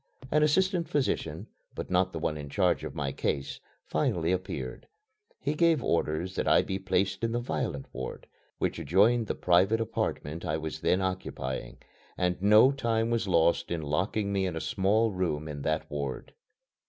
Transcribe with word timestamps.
An 0.31 0.41
assistant 0.41 0.89
physician, 0.89 1.45
but 1.75 1.91
not 1.91 2.11
the 2.11 2.17
one 2.17 2.35
in 2.35 2.49
charge 2.49 2.83
of 2.83 2.95
my 2.95 3.11
case, 3.11 3.59
finally 3.85 4.31
appeared. 4.31 4.87
He 5.39 5.53
gave 5.53 5.83
orders 5.83 6.33
that 6.33 6.47
I 6.47 6.63
be 6.63 6.79
placed 6.79 7.23
in 7.23 7.33
the 7.33 7.39
violent 7.39 7.85
ward, 7.93 8.25
which 8.57 8.79
adjoined 8.79 9.27
the 9.27 9.35
private 9.35 9.79
apartment 9.79 10.43
I 10.43 10.57
was 10.57 10.79
then 10.79 11.01
occupying, 11.01 11.77
and 12.17 12.41
no 12.41 12.71
time 12.71 13.11
was 13.11 13.27
lost 13.27 13.69
in 13.69 13.83
locking 13.83 14.33
me 14.33 14.47
in 14.47 14.55
a 14.55 14.59
small 14.59 15.11
room 15.11 15.47
in 15.47 15.61
that 15.61 15.87
ward. 15.91 16.33